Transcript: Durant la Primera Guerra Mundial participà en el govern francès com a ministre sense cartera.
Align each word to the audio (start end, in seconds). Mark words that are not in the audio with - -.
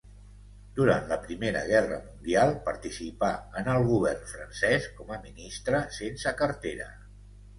Durant 0.77 1.03
la 1.09 1.17
Primera 1.25 1.59
Guerra 1.71 1.97
Mundial 2.05 2.53
participà 2.69 3.29
en 3.61 3.69
el 3.75 3.85
govern 3.91 4.25
francès 4.31 4.87
com 5.01 5.11
a 5.17 5.21
ministre 5.29 5.83
sense 5.99 6.37
cartera. 6.43 6.89